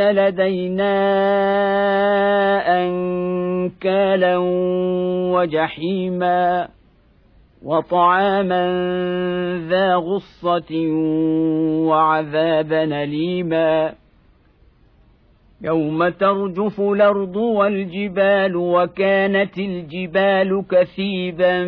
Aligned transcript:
لدينا 0.00 0.96
أنكالا 2.82 4.36
وجحيما 5.34 6.68
وطعاما 7.62 8.64
ذا 9.68 9.94
غصة 9.94 10.86
وعذابا 11.88 12.84
أليما 13.02 13.92
يوم 15.62 16.08
ترجف 16.08 16.80
الأرض 16.80 17.36
والجبال 17.36 18.56
وكانت 18.56 19.58
الجبال 19.58 20.64
كثيبا 20.70 21.64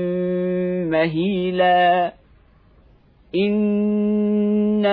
مهيلا 0.91 2.13
إنا 3.35 4.93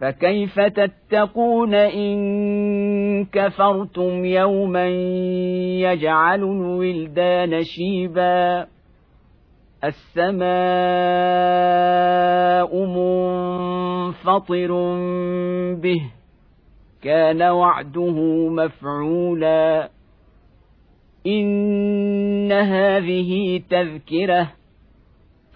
فكيف 0.00 0.60
تتقون 0.60 1.74
إن 1.74 3.24
كفرتم 3.24 4.24
يوما 4.24 4.88
يجعل 5.80 6.42
الولدان 6.42 7.62
شيبا 7.62 8.66
السماء 9.84 10.48
منفطر 12.86 14.72
به 15.74 16.00
كان 17.02 17.42
وعده 17.42 18.48
مفعولا 18.48 19.90
إن 21.26 22.52
هذه 22.52 23.62
تذكرة 23.70 24.57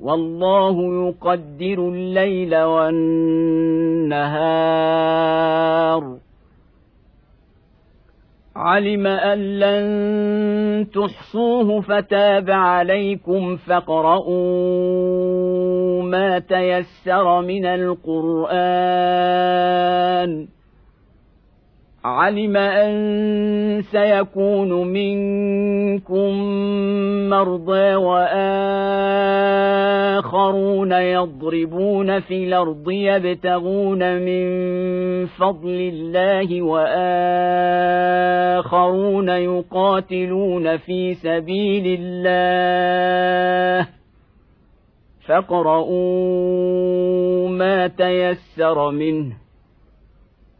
والله 0.00 1.06
يقدر 1.08 1.88
الليل 1.88 2.56
والنهار. 2.56 3.34
علم 8.56 9.06
أن 9.06 9.58
لن 9.58 10.86
تحصوه 10.90 11.80
فتاب 11.80 12.50
عليكم 12.50 13.56
فاقرؤوا 13.56 14.32
ما 16.02 16.38
تيسر 16.38 17.40
من 17.42 17.66
القرآن. 17.66 18.54
علم 22.04 22.56
أن 22.56 23.82
سيكون 23.82 24.86
منكم 24.92 26.32
مرضى 27.30 27.94
وآخرون 27.94 28.52
يضربون 30.92 32.20
في 32.20 32.44
الأرض 32.44 32.90
يبتغون 32.90 34.16
من 34.16 34.46
فضل 35.26 35.92
الله 35.92 36.62
وآخرون 38.52 39.28
يقاتلون 39.28 40.76
في 40.76 41.14
سبيل 41.14 42.00
الله 42.00 43.88
فاقرؤوا 45.26 46.68
ما 47.48 47.86
تيسر 47.86 48.90
منه 48.90 49.43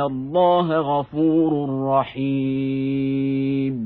الله 0.00 0.80
غفور 0.80 1.70
رحيم 1.88 3.76